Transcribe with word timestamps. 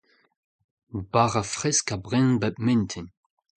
bara 1.11 1.41
fresk 1.53 1.87
a 1.95 1.97
bren 2.05 2.29
bep 2.41 2.57
mintin. 2.65 3.07